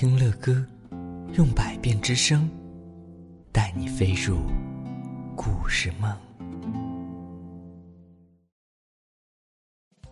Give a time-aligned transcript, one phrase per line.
[0.00, 0.64] 听乐歌，
[1.34, 2.48] 用百变之声，
[3.50, 4.38] 带你飞入
[5.34, 6.16] 故事梦。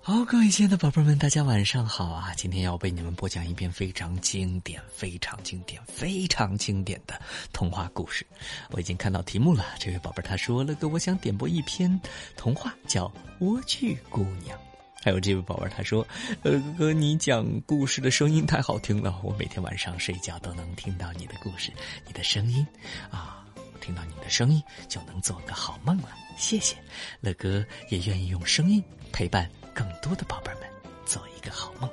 [0.02, 2.34] 好，各位亲爱的宝贝们，大家晚上好啊！
[2.34, 7.14] 今天要为你们播讲一篇非常经典、非常经典、非常经典的
[7.52, 8.26] 童话故事。
[8.72, 12.00] 我已经看到题目了，这位宝贝他说：“乐哥，我想点播一篇
[12.36, 13.06] 童话，叫
[13.38, 14.58] 《莴苣姑娘》。”
[15.06, 16.04] 还有这位宝贝儿他说
[16.42, 21.70] ：“呃，哥哥，你讲故事的声音太好听了，我每天晚上睡觉都能听到你的故事，
[22.04, 22.66] 你的声音，
[23.08, 23.46] 啊，
[23.80, 26.08] 听到你的声音就能做个好梦了。
[26.36, 26.76] 谢谢，
[27.20, 30.62] 乐哥也愿意用声音陪伴更多的宝贝们
[31.04, 31.88] 做一个好梦。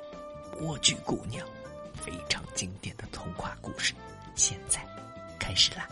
[0.60, 1.46] 莴苣姑娘，
[1.94, 3.94] 非常经典的童话故事，
[4.34, 4.84] 现在
[5.38, 5.88] 开始啦。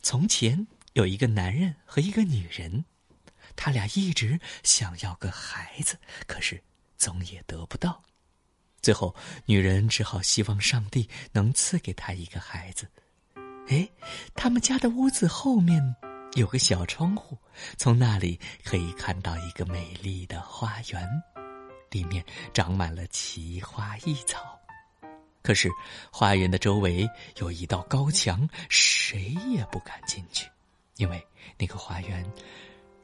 [0.00, 2.84] 从前有一个男人和一个女人。”
[3.56, 5.96] 他俩一直想要个孩子，
[6.26, 6.62] 可是
[6.96, 8.02] 总也得不到。
[8.82, 9.14] 最后，
[9.44, 12.88] 女人只好希望上帝能赐给她一个孩子。
[13.68, 13.88] 哎，
[14.34, 15.94] 他们家的屋子后面
[16.32, 17.36] 有个小窗户，
[17.76, 21.06] 从那里可以看到一个美丽的花园，
[21.90, 24.58] 里面长满了奇花异草。
[25.42, 25.70] 可是，
[26.10, 30.48] 花园的周围有一道高墙，谁也不敢进去，
[30.96, 31.26] 因为
[31.58, 32.24] 那个花园。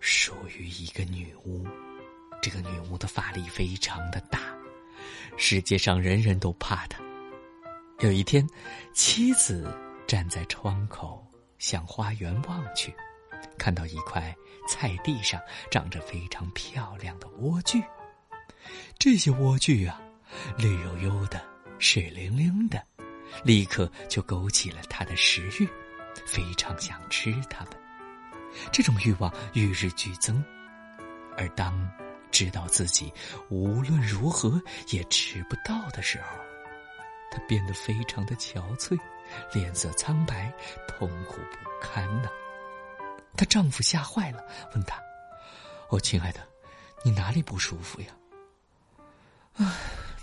[0.09, 1.67] 属于一个女巫，
[2.41, 4.39] 这个女巫的法力非常的大，
[5.37, 7.01] 世界上人人都怕她。
[7.99, 8.49] 有一天，
[8.95, 11.27] 妻子站在窗口
[11.59, 12.95] 向花园望去，
[13.59, 14.33] 看到一块
[14.69, 15.41] 菜地上
[15.73, 17.83] 长着非常漂亮的莴苣，
[19.01, 20.01] 这些莴苣啊，
[20.57, 21.45] 绿油油的，
[21.81, 22.81] 水灵灵的，
[23.43, 25.69] 立刻就勾起了她的食欲，
[26.25, 27.86] 非常想吃它们。
[28.73, 30.43] 这种欲望与日俱增，
[31.37, 31.89] 而当
[32.31, 33.13] 知道自己
[33.49, 36.37] 无论如何也吃不到的时候，
[37.31, 38.99] 她变得非常的憔悴，
[39.53, 40.53] 脸色苍白，
[40.87, 42.29] 痛苦不堪呐。
[43.37, 45.01] 她丈夫吓坏了，问她
[45.91, 46.41] ：“哦，亲爱的，
[47.05, 48.09] 你哪里不舒服呀？”
[49.57, 49.67] 唉，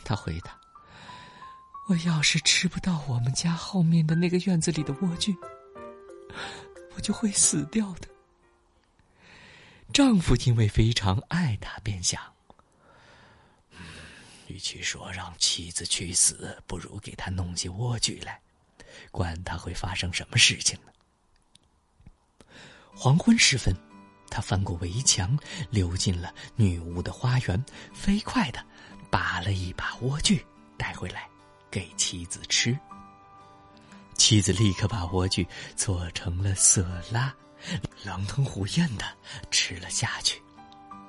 [0.04, 0.60] 她回答
[1.90, 5.36] ：“我要是吃不到我们家后面的那个院子里的莴苣，
[6.96, 8.08] 我就会死掉的。”
[9.94, 12.20] 丈夫因为非常爱她，便想：
[14.48, 18.42] 与其说让妻子去死，不如给她弄些莴苣来，
[19.12, 20.92] 管他会发生什么事情呢？
[22.96, 23.76] 黄昏时分，
[24.32, 25.38] 他翻过围墙，
[25.70, 28.66] 溜进了女巫的花园，飞快的
[29.12, 30.44] 拔了一把莴苣
[30.76, 31.30] 带回来
[31.70, 32.78] 给妻子吃。
[34.16, 37.32] 妻子立刻把莴苣做成了色拉。
[38.04, 39.06] 狼吞虎咽的
[39.52, 40.42] 吃了下去，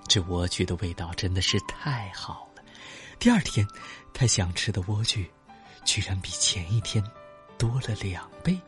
[0.08, 2.62] 这莴苣的味道真的是太好了。
[3.18, 3.66] 第二天，
[4.12, 5.26] 他想吃的莴苣，
[5.84, 7.04] 居然比前一天
[7.58, 8.58] 多了两倍。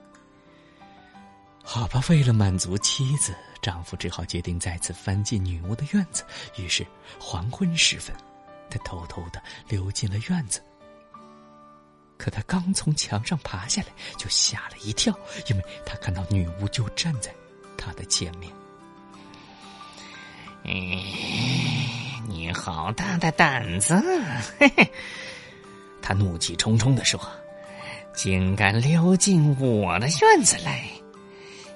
[1.63, 6.25] 好吧，为了满足妻子，丈夫只好决定再次翻进女巫的院子。
[6.57, 6.87] 于是
[7.19, 8.15] 黄昏时分，
[8.71, 10.63] 他偷偷的溜进了院子。
[12.17, 15.13] 可他刚从墙上爬下来，就吓了一跳，
[15.51, 17.35] 因为他看到女巫就站在。
[17.87, 18.53] 他的前面，
[22.27, 23.95] 你好大的胆子！
[24.59, 24.91] 嘿嘿，
[26.03, 27.21] 他怒气冲冲的说
[28.13, 30.85] ：“竟敢溜进我的院子来，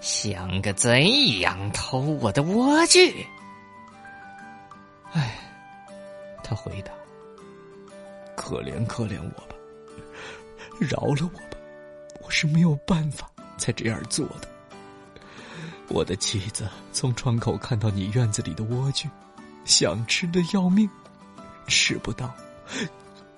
[0.00, 3.14] 像个贼一样偷我的莴苣！”
[5.14, 5.38] 哎，
[6.42, 6.90] 他回答
[8.34, 9.54] ：“可怜可怜我吧，
[10.80, 11.56] 饶了我吧，
[12.20, 14.49] 我是没有办法才这样做的。”
[15.90, 19.10] 我的妻子从窗口看到你院子里的莴苣，
[19.64, 20.88] 想吃的要命，
[21.66, 22.32] 吃不到，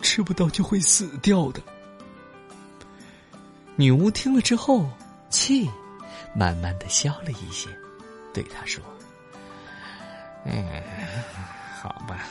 [0.02, 1.62] 吃不到就会死掉的。
[3.74, 4.86] 女巫听了之后，
[5.30, 5.68] 气
[6.34, 7.70] 慢慢的消了一些，
[8.34, 8.84] 对他说
[10.44, 10.82] ：“嗯，
[11.80, 12.26] 好吧，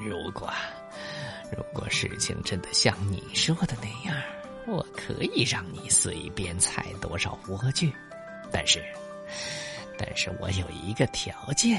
[0.00, 0.50] 如果
[1.54, 4.16] 如果事情真的像你说的那样，
[4.66, 7.92] 我可以让你随便采多少莴苣。”
[8.58, 8.82] 但是，
[9.98, 11.78] 但是我有一个条件，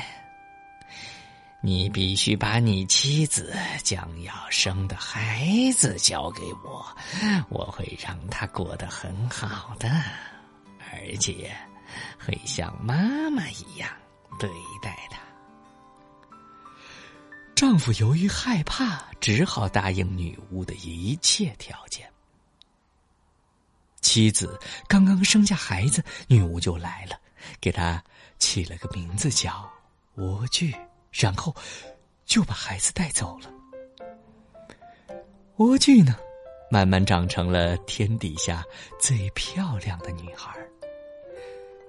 [1.59, 3.51] 你必须把你妻子
[3.83, 6.85] 将要生的孩子交给我，
[7.49, 9.89] 我会让他过得很好的，
[10.91, 11.51] 而且
[12.23, 13.89] 会像妈妈一样
[14.37, 14.47] 对
[14.79, 15.17] 待他。
[17.55, 22.07] 丈夫由于害怕，只好答应女巫的一切条件。
[24.07, 24.57] 妻子
[24.87, 27.19] 刚刚生下孩子，女巫就来了，
[27.59, 28.01] 给他
[28.39, 29.69] 起了个名字叫
[30.15, 30.73] 莴苣，
[31.11, 31.53] 然后
[32.25, 33.51] 就把孩子带走了。
[35.57, 36.15] 莴苣呢，
[36.71, 38.63] 慢慢长成了天底下
[38.97, 40.57] 最漂亮的女孩。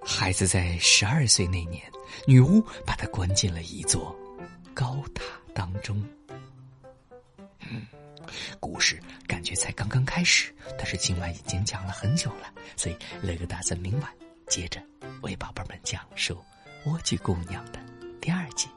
[0.04, 1.80] 孩子在十二岁那年，
[2.26, 4.12] 女巫把她关进了一座
[4.74, 5.22] 高塔
[5.54, 6.04] 当中。
[7.60, 7.86] 嗯，
[8.58, 9.00] 故事
[9.38, 14.12] 感觉才刚刚开始，但是今晚已经讲了很久了，所以乐哥打算明晚
[14.48, 14.82] 接着
[15.22, 16.44] 为宝贝们讲述
[16.84, 17.78] 莴苣姑娘的
[18.20, 18.68] 第二集。